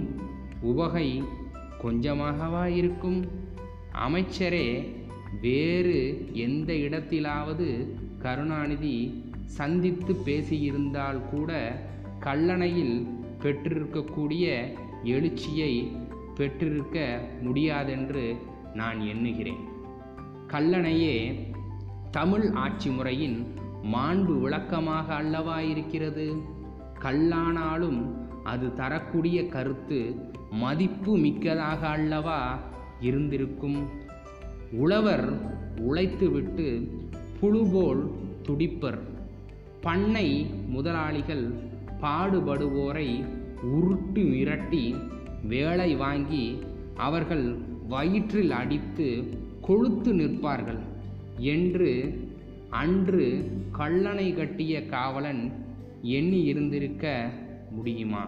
உவகை 0.61 1.23
கொஞ்சமாகவா 1.83 2.65
இருக்கும்? 2.65 3.27
அமைச்சரே 4.07 4.67
வேறு 5.41 6.29
எந்த 6.33 6.73
இடத்திலாவது 6.73 7.87
கருணாநிதி 8.19 9.23
சந்தித்து 9.45 10.13
பேசியிருந்தால் 10.13 11.29
கூட 11.29 11.51
கல்லணையில் 12.23 13.07
பெற்றிருக்கக்கூடிய 13.39 14.73
எழுச்சியை 15.03 15.91
பெற்றிருக்க 16.35 17.21
முடியாதென்று 17.41 18.37
நான் 18.73 18.99
எண்ணுகிறேன். 18.99 19.69
கல்லணையே 20.47 21.35
தமிழ் 22.11 22.49
ஆட்சி 22.53 22.89
முறையின் 22.89 23.47
மாண்பு 23.83 24.39
விளக்கமாக 24.39 25.13
அல்லவா 25.13 25.61
இருக்கிறது? 25.61 26.35
கல்லானாலும் 26.99 28.11
அது 28.43 28.73
தரக்கூடிய 28.73 29.47
கருத்து 29.47 30.15
மதிப்பு 30.51 31.17
மிக்கதாக 31.17 31.87
அல்லவா 31.87 32.59
இருந்திருக்கும்? 32.99 33.87
உழவர் 34.71 35.55
உழைத்துவிட்டு 35.75 36.87
புழுபோல் 37.39 38.11
துடிப்பர். 38.47 38.99
பண்ணை 39.81 40.45
முதலாளிகள் 40.67 41.69
பாடுபடுவோரை 42.01 43.25
உருட்டு 43.65 44.13
மிரட்டி 44.13 45.09
வேலை 45.47 45.95
வாங்கி 45.95 46.59
அவர்கள் 46.95 47.57
வயிற்றில் 47.87 48.51
அடித்து 48.51 49.23
கொழுத்து 49.61 50.13
நிற்பார்கள் 50.13 50.79
என்று 51.37 51.89
அன்று 52.69 53.51
கல்லணை 53.77 54.35
கட்டிய 54.35 54.85
காவலன் 54.85 55.51
எண்ணி 56.01 56.43
இருந்திருக்க 56.43 57.29
முடியுமா? 57.71 58.27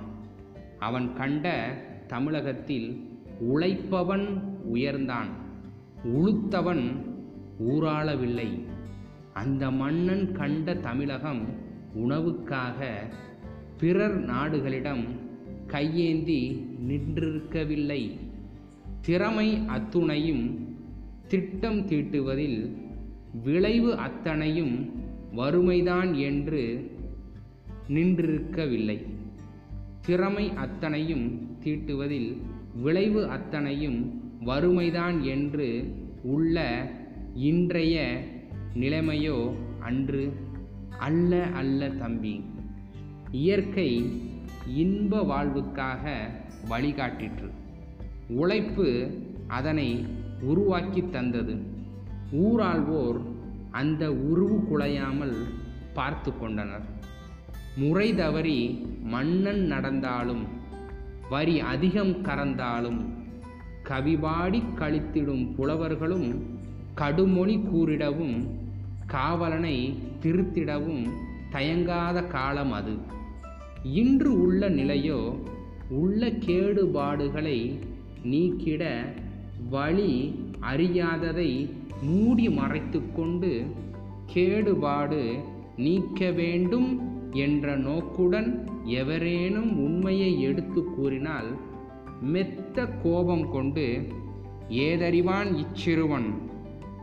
அவன் 0.79 1.13
கண்ட 1.13 1.75
தமிழகத்தில் 2.07 3.09
உழைப்பவன் 3.55 4.41
உயர்ந்தான் 4.73 5.29
உளுத்தவன் 6.03 6.83
ஊராளவில்லை. 7.69 8.65
அந்த 9.33 9.71
மன்னன் 9.71 10.31
கண்ட 10.31 10.73
தமிழகம் 10.73 11.41
உணவுக்காக 11.95 12.89
பிறர் 13.83 14.25
நாடுகளிடம் 14.25 15.05
கையேந்தி 15.67 16.65
நின்றிருக்கவில்லை. 16.87 18.17
திறமை 19.01 19.59
அத்துணையும் 19.59 20.59
திட்டம் 21.27 21.87
தீட்டுவதில் 21.87 22.75
விளைவு 23.43 23.97
அத்தனையும் 23.97 24.91
வறுமைதான் 25.35 26.15
என்று 26.15 26.91
நின்றிருக்கவில்லை. 27.87 28.97
திறமை 30.01 30.51
அத்தனையும் 30.55 31.57
தீட்டுவதில் 31.63 32.37
விளைவு 32.81 33.29
அத்தனையும் 33.29 34.21
வறுமைதான் 34.45 35.21
என்று 35.21 35.95
உள்ள 36.23 36.87
இன்றைய 37.35 38.23
நிலைமையோ 38.75 39.53
அன்று 39.79 40.33
அல்ல 40.99 41.45
அல்ல 41.45 41.89
தம்பி. 41.89 42.41
இயற்கை 43.33 44.19
இன்ப 44.67 45.21
வாழ்வுக்காக 45.21 46.03
வழிகாட்டிற்று. 46.69 47.49
உழைப்பு 48.29 48.87
அதனை 49.47 50.05
உருவாக்கி 50.41 51.09
தந்தது. 51.09 51.55
ஊராள்வோர் 52.31 53.21
அந்த 53.71 54.13
உருவு 54.13 54.57
குலையாமல் 54.57 55.35
பார்த்து 55.93 56.37
கொண்டனர். 56.37 56.85
முறை 57.75 58.15
தவறி 58.15 58.87
மன்னன் 59.03 59.65
நடந்தாலும் 59.65 60.47
வரி 61.29 61.59
அதிகம் 61.59 62.23
கறந்தாலும் 62.23 63.01
கவிபாடி 63.83 64.63
கழித்திடும் 64.75 65.55
புலவர்களும் 65.55 66.41
கடுமொழி 66.95 67.57
கூறிடவும் 67.57 68.47
காவலனை 69.05 69.97
திருத்திடவும் 70.21 71.09
தயங்காத 71.51 72.27
காலம் 72.27 72.71
அது. 72.71 73.12
இன்று 73.83 74.41
உள்ள 74.41 74.69
நிலையோ 74.69 75.39
உள்ள 75.89 76.29
கேடுபாடுகளை 76.29 77.79
நீக்கிட 78.23 79.13
வழி 79.69 80.35
அறியாததை 80.61 81.69
மூடி 82.01 82.47
மறைத்துக்கொண்டு 82.47 83.65
கேடுபாடு 84.25 85.35
நீக்க 85.77 86.31
வேண்டும் 86.31 87.01
என்ற 87.31 87.75
நோக்குடன் 87.75 88.67
எவரேனும் 88.83 89.77
உண்மையை 89.77 90.41
எடுத்து 90.41 90.83
கூறினால் 90.83 91.47
மெத்த 92.21 92.85
கோபம் 92.85 93.51
கொண்டு 93.51 94.07
ஏதறிவான் 94.69 95.55
இச்சிறுவன். 95.55 96.33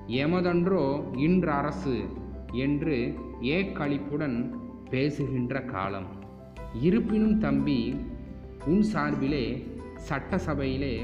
எமதன்றோ 0.06 1.16
இன்று 1.16 1.50
அரசு 1.50 2.04
என்று 2.52 3.14
ஏக்களிப்புடன் 3.40 4.54
பேசுகின்ற 4.90 5.62
காலம். 5.62 6.19
இருப்பினும் 6.74 7.38
தம்பி 7.38 7.94
உன் 8.66 8.82
சார்பிலே 8.82 9.66
சட்டசபையிலே 10.08 11.00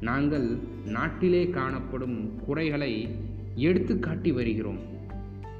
நாங்கள் 0.00 0.58
நாட்டிலே 0.86 1.50
காணப்படும் 1.50 2.38
குறைகளை 2.46 3.08
எடுத்து 3.54 3.98
காட்டி 3.98 4.32
வருகிறோம். 4.32 4.78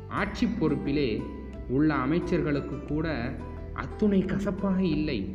ஆட்சி 0.08 0.46
பொறுப்பிலே 0.46 1.22
உள்ள 1.68 1.94
அமைச்சர்களுக்கு 1.94 2.84
கூட 2.88 3.34
அத்துணை 3.74 4.20
கசப்பாக 4.20 4.82
இல்லை. 4.82 5.26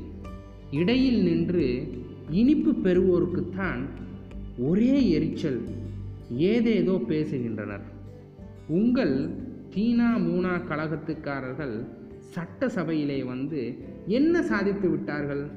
இடையில் 0.71 1.23
நின்று 1.23 1.93
இனிப்பு 2.29 2.71
பெறுவோருக்குத்தான் 2.71 3.85
ஒரே 4.57 5.09
எரிச்சல் 5.09 5.61
ஏதேதோ 6.29 6.91
பேசுகின்றனர். 6.91 7.83
உங்கள் 8.67 9.29
தீனா 9.75 10.17
மூனா 10.17 10.61
கழகத்துக்காரர்கள் 10.69 11.87
சட்டசபையிலே 12.35 13.25
வந்து 13.25 13.77
என்ன 14.07 14.41
சாதித்து 14.41 14.89
விட்டார்கள்? 14.89 15.49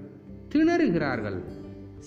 திணறுகிறார்கள். 0.55 1.43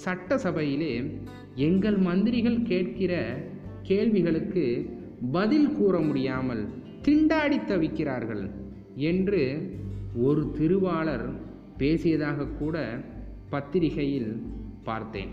சட்டசபையிலே 0.06 1.21
எங்கள் 1.56 1.97
மந்திரிகள் 1.97 2.62
கேட்கிற 2.62 3.38
கேள்விகளுக்கு 3.82 4.89
பதில் 5.32 5.71
கூற 5.71 5.99
முடியாமல் 5.99 6.67
திண்டாடி 7.01 7.58
தவிக்கிறார்கள் 7.67 8.49
என்று 8.95 9.75
ஒரு 10.15 10.51
திருவாளர் 10.51 11.30
பேசியதாக 11.77 12.47
கூட 12.58 13.01
பத்திரிகையில் 13.49 14.41
பார்த்தேன். 14.84 15.30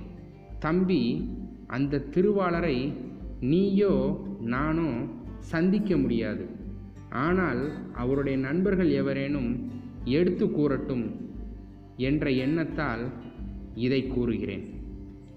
தம்பி 0.59 1.31
அந்த 1.66 2.03
திருவாளரை 2.11 2.92
நீயோ 3.40 4.25
நானோ 4.40 4.90
சந்திக்க 5.38 5.97
முடியாது. 5.97 6.54
ஆனால் 7.14 7.72
அவருடைய 7.94 8.38
நண்பர்கள் 8.38 8.90
எவரேனும் 8.90 9.70
எடுத்து 10.05 10.50
கூறட்டும் 10.50 11.31
என்ற 11.96 12.31
எண்ணத்தால் 12.31 13.11
இதை 13.74 14.07
கூறுகிறேன். 14.07 14.83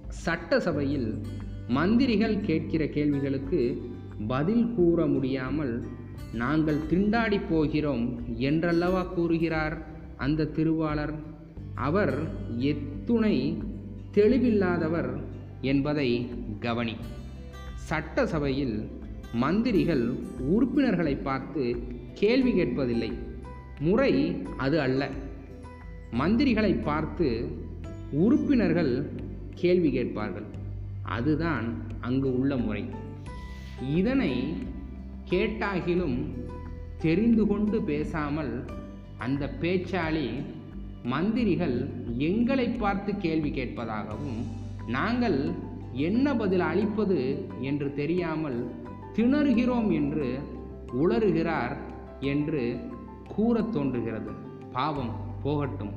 சட்டசபையில் 0.07 1.21
மந்திரிகள் 1.67 2.41
கேட்கிற 2.41 2.87
கேள்விகளுக்கு 2.87 3.81
பதில் 4.27 4.73
கூற 4.75 5.05
முடியாமல் 5.05 5.85
நாங்கள் 6.33 6.77
திண்டாடி 6.89 7.41
போகிறோம் 7.49 8.35
என்றல்லவா 8.35 9.03
கூறுகிறார் 9.03 9.85
அந்த 10.17 10.45
திருவாளர்? 10.45 11.13
அவர் 11.75 12.29
எத்துணை 12.57 13.63
தெளிவில்லாதவர் 14.13 15.21
என்பதை 15.61 16.29
கவனி. 16.59 16.95
சட்டசபையில் 17.73 18.87
மந்திரிகள் 19.33 20.15
உறுப்பினர்களை 20.39 21.15
பார்த்து 21.15 21.83
கேள்வி 22.13 22.51
கேட்பதில்லை. 22.51 23.11
முறை 23.79 24.43
அது 24.57 24.81
அல்ல. 24.81 25.09
மந்திரிகளை 26.11 26.83
பார்த்து 26.83 27.49
உறுப்பினர்கள் 28.11 29.11
கேள்வி 29.55 29.91
கேட்பார்கள். 29.91 30.45
அதுதான் 31.03 31.87
அங்கு 31.99 32.39
உள்ள 32.39 32.55
முறை. 32.55 32.89
இதனை 33.95 34.57
கேட்டாகிலும் 35.29 36.35
தெரிந்து 36.97 37.47
கொண்டு 37.47 37.81
பேசாமல் 37.81 38.65
அந்த 39.17 39.49
பேச்சாளி 39.61 40.43
மந்திரிகள் 41.03 41.89
எங்களை 42.17 42.69
பார்த்து 42.69 43.17
கேள்வி 43.17 43.49
கேட்பதாகவும் 43.49 44.45
நாங்கள் 44.87 45.51
என்ன 45.93 46.35
பதில் 46.35 46.59
அளிப்பது 46.59 47.47
என்று 47.61 47.93
தெரியாமல் 47.93 48.71
திணறுகிறோம் 49.17 49.93
என்று 49.93 50.39
உளறுகிறார் 50.87 51.77
என்று 52.19 52.79
கூறத் 53.27 53.71
தோன்றுகிறது. 53.71 54.31
பாவம் 54.71 55.15
போகட்டும் 55.43 55.91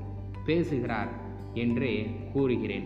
பேசுகிறார் 0.45 1.09
என்றே 1.55 2.11
கூறுகிறேன். 2.33 2.85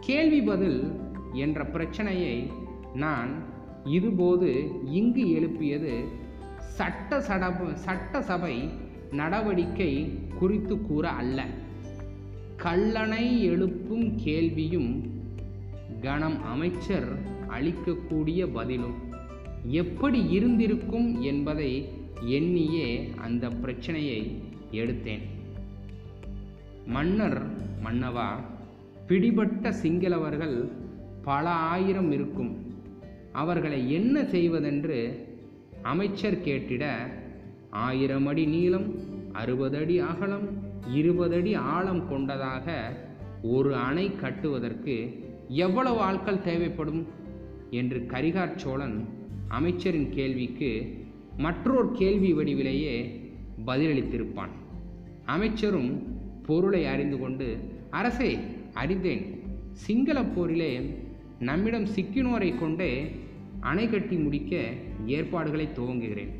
கேள்வி 0.00 0.42
பதில் 0.42 1.00
என்ற 1.32 1.64
பிரச்சனையை 1.64 2.52
நான் 2.94 3.44
இதுபோது 3.84 4.70
இங்கு 4.84 5.30
எழுப்பியது 5.30 6.04
சட்ட 6.58 7.18
சடப 7.18 7.72
சட்டசபை 7.72 8.68
நடவடிக்கை 9.12 10.18
குறித்து 10.38 10.80
கூற 10.80 11.08
அல்ல. 11.08 11.46
கல்லணை 12.62 13.40
எழுப்பும் 13.40 14.16
கேள்வியும் 14.16 15.10
கணம் 16.02 16.44
அமைச்சர் 16.44 17.18
அளிக்கக்கூடிய 17.48 18.52
பதிலும். 18.52 19.05
எப்படி 19.68 20.28
இருந்திருக்கும் 20.28 21.22
என்பதை 21.22 21.88
எண்ணியே 22.20 23.10
அந்த 23.16 23.48
பிரச்சனையை 23.48 24.42
எடுத்தேன். 24.72 25.20
மன்னர் 26.86 27.42
மன்னவா 27.84 28.28
பிடிபட்ட 29.06 29.74
சிங்களவர்கள் 29.82 30.72
பல 31.22 31.48
ஆயிரம் 31.48 32.12
இருக்கும். 32.12 32.74
அவர்களை 33.32 33.92
என்ன 33.92 34.24
செய்வதென்று 34.24 35.28
அமைச்சர் 35.82 36.40
கேட்டிட 36.40 36.96
ஆயிரம் 37.70 38.26
அடி 38.26 38.46
நீளம் 38.46 38.94
அறுபது 39.32 39.78
அடி 39.78 40.00
அகலம் 40.00 40.48
இருபது 40.94 41.36
அடி 41.36 41.54
ஆழம் 41.54 42.08
கொண்டதாக 42.08 42.96
ஒரு 43.42 43.76
அணை 43.76 44.14
கட்டுவதற்கு 44.14 45.24
எவ்வளவு 45.48 45.98
ஆட்கள் 45.98 46.42
தேவைப்படும்? 46.42 47.06
என்று 47.70 48.06
கரிகார் 48.08 48.56
சோழன் 48.56 49.08
அமைச்சரின் 49.48 50.10
கேள்விக்கு 50.10 50.98
மற்றொரு 51.36 51.92
கேள்வி 51.92 52.34
வடிவிலேயே 52.34 53.20
பதிலளித்திருப்பான். 53.66 54.48
அமைச்சரும் 55.24 56.02
பொருளை 56.42 56.86
அறிந்து 56.86 57.18
கொண்டு 57.18 57.58
அரசே 57.90 58.38
அறிந்தேன். 58.74 59.42
சிங்கள 59.72 60.24
போரிலே 60.24 60.94
நம்மிடம் 61.38 61.86
சிக்கினோரை 61.86 62.58
கொண்டே 62.58 63.10
அணை 63.60 63.90
கட்டி 63.90 64.16
முடிக்க 64.16 64.72
ஏற்பாடுகளை 65.06 65.68
துவங்குகிறேன் 65.76 66.30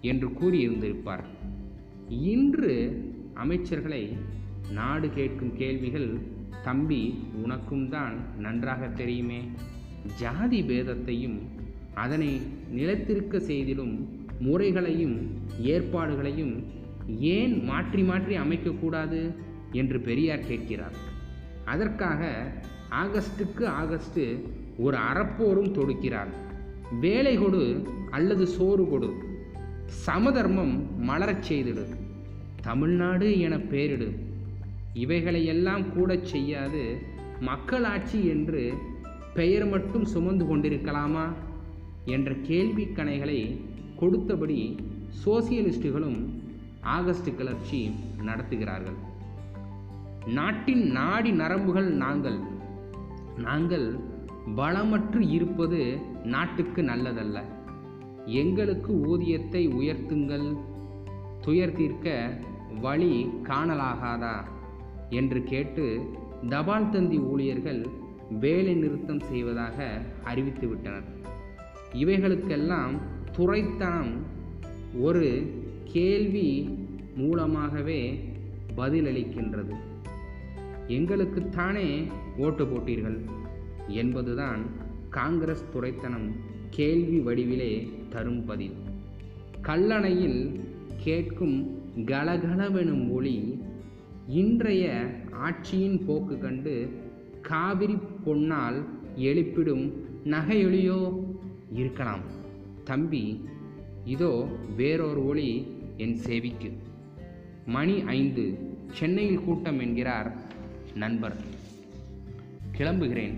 என்று 0.00 0.28
கூறியிருந்திருப்பார். 0.28 1.24
இன்று 2.08 3.04
அமைச்சர்களை 3.34 4.16
நாடு 4.72 5.10
கேட்கும் 5.10 5.56
கேள்விகள் 5.56 6.18
தம்பி 6.62 7.14
உனக்கும் 7.42 7.88
தான் 7.88 8.38
நன்றாக 8.38 8.88
தெரியுமே. 8.88 9.40
ஜாதி 10.18 10.62
பேதத்தையும் 10.62 11.38
அதனை 12.00 12.40
நிலைத்திருக்க 12.70 13.38
செய்திடும் 13.38 13.94
முறைகளையும் 14.40 15.16
ஏற்பாடுகளையும் 15.62 16.54
ஏன் 17.20 17.64
மாற்றி 17.64 18.02
மாற்றி 18.02 18.38
அமைக்கக்கூடாது? 18.38 19.20
என்று 19.72 20.00
பெரியார் 20.00 20.46
கேட்கிறார். 20.46 20.94
அதற்காக 21.64 22.52
ஆகஸ்டுக்கு 22.90 23.68
ஆகஸ்டு 23.82 24.24
ஒரு 24.78 24.96
அறப்போரும் 24.96 25.74
தொடுக்கிறார். 25.74 26.30
வேலை 27.00 27.36
கொடு 27.36 27.82
அல்லது 28.10 28.46
சோறு 28.46 28.88
கொடு. 28.88 29.10
சமதர்மம் 29.86 31.04
மலரச் 31.04 31.52
செய்திடு. 31.52 31.84
தமிழ்நாடு 32.62 33.40
என 33.40 33.56
பெயரிடு 33.56 34.08
இவைகளையெல்லாம் 34.94 35.92
கூட 35.92 36.18
செய்யாது 36.22 36.98
மக்களாட்சி 37.40 38.26
என்று 38.26 38.72
பெயர் 39.34 39.68
மட்டும் 39.68 40.04
சுமந்து 40.04 40.44
கொண்டிருக்கலாமா? 40.44 41.26
என்ற 42.04 42.32
கேள்விக்கணைகளை 42.32 43.56
கொடுத்தபடி 44.00 44.78
சோசியலிஸ்டுகளும் 45.24 46.28
ஆகஸ்ட் 46.80 47.36
கிளர்ச்சி 47.36 47.90
நடத்துகிறார்கள். 48.26 48.98
நாட்டின் 50.26 50.90
நாடி 50.90 51.30
நரம்புகள் 51.30 51.92
நாங்கள். 51.92 52.38
நாங்கள் 53.36 53.98
பலமற்று 54.56 55.30
இருப்பது 55.30 55.98
நாட்டுக்கு 56.24 56.82
நல்லதல்ல. 56.82 57.42
எங்களுக்கு 58.26 58.92
ஊதியத்தை 58.92 59.68
உயர்த்துங்கள் 59.68 60.56
துயர் 61.40 61.72
தீர்க்க 61.72 62.38
வழி 62.80 63.26
காணலாகாதா 63.42 64.44
என்று 65.10 65.44
கேட்டு 65.44 66.14
தபால் 66.48 66.90
தந்தி 66.90 67.18
ஊழியர்கள் 67.18 67.86
வேலை 68.30 68.74
நிறுத்தம் 68.74 69.20
செய்வதாக 69.20 70.02
அறிவித்துவிட்டனர். 70.24 71.18
இவைகளுக்கெல்லாம் 71.92 72.98
துறைத்தனம் 73.36 74.10
ஒரு 75.00 75.50
கேள்வி 75.84 76.78
மூலமாகவே 77.16 78.28
பதிலளிக்கின்றது. 78.76 79.74
எங்களுக்குத்தானே 80.88 82.06
ஓட்டு 82.38 82.64
போட்டீர்கள்? 82.64 83.18
என்பதுதான் 83.88 84.66
காங்கிரஸ் 85.10 85.66
துறைத்தனம் 85.74 86.30
கேள்வி 86.70 87.18
வடிவிலே 87.18 87.90
தரும் 88.08 88.44
பதில். 88.44 88.72
கல்லணையில் 89.62 90.60
கேட்கும் 90.96 91.82
கலகலவெனும் 91.96 93.10
ஒளி 93.10 93.62
இன்றைய 94.28 95.10
ஆட்சியின் 95.30 96.04
போக்கு 96.06 96.38
கண்டு 96.38 96.90
காவிரி 97.42 97.98
பொன்னால் 98.26 98.84
எழுப்பிடும் 99.16 99.92
நகையொளியோ 100.24 101.28
இருக்கலாம். 101.72 102.20
தம்பி 102.84 103.48
இதோ 104.04 104.48
வேறொரு 104.76 105.26
ஒளி 105.26 105.66
என் 105.96 106.16
சேவிக்கு. 106.16 106.72
மணி 107.66 108.02
ஐந்து 108.02 108.76
சென்னையில் 108.92 109.44
கூட்டம் 109.44 109.80
என்கிறார் 109.80 110.36
நண்பர். 110.94 111.36
கிளம்புகிறேன். 112.72 113.36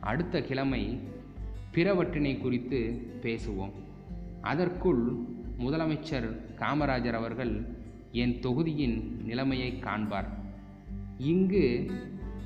அடுத்த 0.00 0.42
கிழமை 0.42 0.98
பிறவற்றினை 1.74 2.38
குறித்து 2.38 3.06
பேசுவோம். 3.22 3.72
அதற்குள் 4.40 5.12
முதலமைச்சர் 5.58 6.36
காமராஜர் 6.56 7.12
அவர்கள் 7.12 7.66
என் 8.12 8.40
தொகுதியின் 8.40 9.20
நிலைமையை 9.24 9.72
காண்பார். 9.72 10.28
இங்கு 11.18 11.90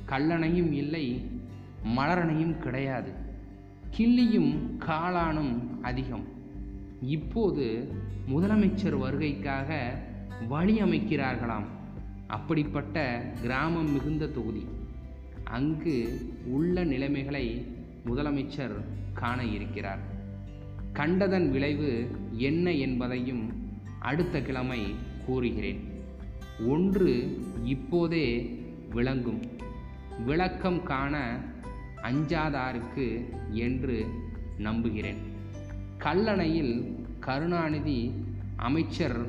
கல்லணையும் 0.09 0.71
இல்லை 0.71 1.21
மலரணையும் 1.97 2.57
கிடையாது. 2.57 3.20
கிள்ளியும் 3.97 4.57
காளானும் 4.79 5.79
அதிகம். 5.81 6.23
இப்போது 7.01 7.91
முதலமைச்சர் 8.29 8.97
வருகைக்காக 8.97 9.97
வழி 10.47 10.81
அமைக்கிறார்களாம். 10.81 11.65
அப்படிப்பட்ட 12.27 13.25
கிராமம் 13.41 13.91
மிகுந்த 13.91 14.27
தொகுதி. 14.27 14.65
அங்கு 15.43 16.19
உள்ள 16.45 16.83
நிலைமைகளை 16.83 17.65
முதலமைச்சர் 18.05 18.71
காண 19.13 19.43
இருக்கிறார். 19.43 19.99
கண்டதன் 20.93 21.51
விளைவு 21.51 22.11
என்ன 22.31 22.73
என்பதையும் 22.73 23.69
அடுத்த 23.99 24.41
கிழமை 24.41 24.95
கூறுகிறேன். 25.25 25.89
ஒன்று 26.67 27.41
இப்போதே 27.63 28.59
விளங்கும். 28.89 29.39
விளக்கம் 30.25 30.83
காண 30.83 31.41
அஞ்சாதாருக்கு 32.01 33.07
என்று 33.53 33.97
நம்புகிறேன். 34.57 35.19
கல்லணையில் 35.97 36.75
கருணாநிதி 37.19 37.99
அமைச்சர் 38.57 39.19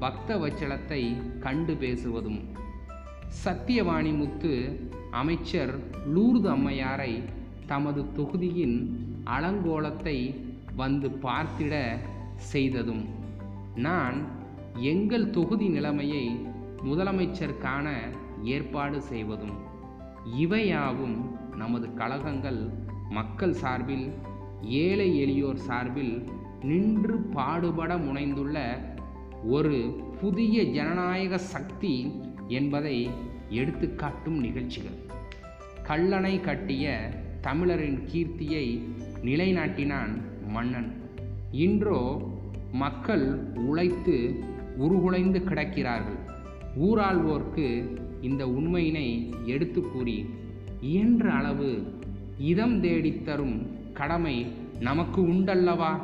பக்தவச்சலத்தை 0.00 1.02
கண்டு 1.40 1.74
பேசுவதும் 1.74 2.40
சத்தியவாணி 3.44 4.16
முத்து 4.16 4.52
அமைச்சர் 5.10 5.72
லூர்து 6.14 6.48
அம்மையாரை 6.48 7.12
தமது 7.66 8.12
தொகுதியின் 8.12 8.78
அலங்கோலத்தை 9.24 10.16
வந்து 10.76 11.08
பார்த்திட 11.22 11.74
செய்ததும் 12.52 13.04
நான் 13.76 14.18
எங்கள் 14.82 15.30
தொகுதி 15.30 15.68
நிலைமையை 15.68 16.24
முதலமைச்சர் 16.82 17.58
காண 17.58 17.86
ஏற்பாடு 18.44 19.02
செய்வதும் 19.02 19.56
இவையாவும் 20.36 21.16
நமது 21.58 21.86
கழகங்கள் 21.94 22.60
மக்கள் 23.10 23.54
சார்பில் 23.54 24.06
ஏழை 24.80 25.08
எளியோர் 25.24 25.60
சார்பில் 25.68 26.14
நின்று 26.62 27.16
பாடுபட 27.36 27.92
முனைந்துள்ள 27.96 28.58
ஒரு 29.44 29.76
புதிய 30.20 30.64
ஜனநாயக 30.76 31.38
சக்தி 31.38 31.94
என்பதை 32.48 32.96
எடுத்துக்காட்டும் 33.50 34.38
நிகழ்ச்சிகள். 34.40 34.98
கல்லணை 35.88 36.34
கட்டிய 36.40 36.86
தமிழரின் 37.40 38.00
கீர்த்தியை 38.12 38.64
நிலைநாட்டினான் 39.22 40.14
மன்னன். 40.48 40.90
இன்றோ 41.64 42.00
மக்கள் 42.72 43.26
உழைத்து 43.68 44.16
உருகுலைந்து 44.78 45.40
கிடக்கிறார்கள். 45.50 46.20
ஊராள்வோர்க்கு 46.80 47.68
இந்த 48.20 48.42
உண்மையினை 48.46 49.08
எடுத்து 49.46 49.80
கூறி 49.80 50.18
இயன்ற 50.80 51.32
அளவு 51.32 51.98
இதம் 52.38 52.80
தேடித் 52.80 53.24
தரும் 53.24 53.66
கடமை 53.92 54.46
நமக்கு 54.80 55.20
உண்டல்லவா? 55.20 56.00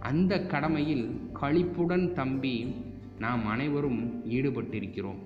அந்த 0.00 0.46
கடமையில் 0.46 1.20
களிப்புடன் 1.42 2.12
தம்பி 2.12 2.74
நாம் 3.18 3.46
அனைவரும் 3.46 4.24
ஈடுபட்டிருக்கிறோம். 4.30 5.18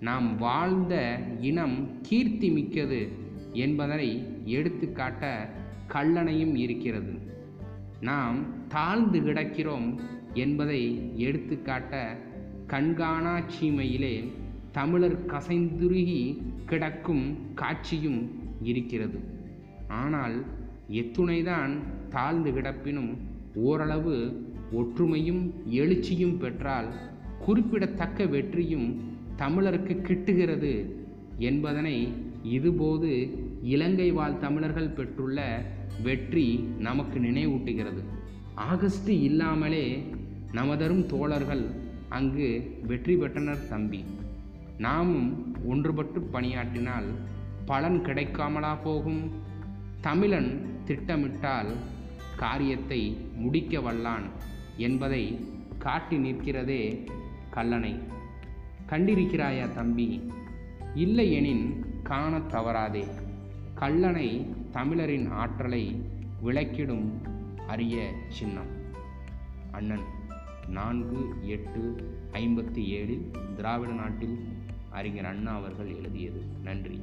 நாம் 0.00 0.36
வாழ்ந்த 0.36 1.18
இனம் 1.40 2.00
கீர்த்தி 2.02 2.50
மிக்கது 2.50 3.08
என்பதனை 3.52 4.26
எடுத்துக்காட்ட 4.44 5.50
கல்லணையும் 5.92 6.54
இருக்கிறது. 6.54 7.12
நாம் 8.00 8.68
தாழ்ந்து 8.68 9.20
கிடக்கிறோம் 9.20 9.98
என்பதை 10.34 11.12
எடுத்துக்காட்ட 11.16 12.18
கண்காணா 12.66 13.42
சீமையிலே 13.60 14.32
தமிழர் 14.72 15.26
கசைந்துருகி 15.26 16.42
கிடக்கும் 16.72 17.24
காட்சியும் 17.60 18.20
இருக்கிறது. 18.70 19.18
ஆனால் 20.02 20.36
எத்துணைதான் 21.00 21.72
தாழ்ந்து 22.14 22.50
கிடப்பினும் 22.50 23.10
ஓரளவு 23.68 24.16
ஒற்றுமையும் 24.80 25.42
எழுச்சியும் 25.80 26.36
பெற்றால் 26.42 26.88
குறிப்பிடத்தக்க 27.46 28.26
வெற்றியும் 28.34 28.88
தமிழருக்கு 29.38 29.94
கிட்டுகிறது 30.08 30.72
என்பதனை 31.48 31.96
இதுபோது 32.56 33.10
இலங்கை 33.74 34.08
வாழ் 34.18 34.40
தமிழர்கள் 34.44 34.94
பெற்றுள்ள 34.98 35.38
வெற்றி 36.06 36.46
நமக்கு 36.78 37.18
நினைவூட்டுகிறது. 37.20 38.02
ஆகஸ்ட் 38.70 39.10
இல்லாமலே 39.28 39.86
நமதரும் 40.52 41.04
தோழர்கள் 41.12 41.64
அங்கு 42.18 42.48
வெற்றி 42.86 43.14
பெற்றனர் 43.16 43.68
தம்பி. 43.68 44.00
நாமும் 44.78 45.56
ஒன்றுபட்டு 45.68 46.20
பணியாற்றினால் 46.32 47.14
பலன் 47.66 48.04
கிடைக்காமலா 48.04 48.76
போகும். 48.82 49.30
தமிழன் 50.00 50.76
திட்டமிட்டால் 50.84 51.76
காரியத்தை 52.36 53.16
முடிக்க 53.36 53.78
வல்லான் 53.78 54.30
என்பதை 54.76 55.48
காட்டி 55.78 56.16
நிற்கிறதே 56.16 57.06
கல்லணை. 57.54 57.98
கண்டிருக்கிறாயா 58.88 59.74
தம்பி? 59.74 60.30
இல்லையெனின் 60.94 61.84
காணத் 62.02 62.54
தவறாதே. 62.54 63.04
கல்லணை 63.80 64.54
தமிழரின் 64.70 65.30
ஆற்றலை 65.30 66.02
விளக்கிடும் 66.44 67.10
அரிய 67.66 68.12
சின்னம். 68.28 68.80
அண்ணன் 69.70 70.20
நான்கு 70.68 71.34
எட்டு 71.42 72.10
ஐம்பத்தி 72.32 72.78
ஏழில் 72.78 73.54
திராவிட 73.56 73.92
நாட்டில் 73.92 74.38
அறிஞர் 74.92 75.24
அண்ணா 75.24 75.54
அவர்கள் 75.54 75.94
எழுதியது. 75.94 76.42
நன்றி. 76.62 77.00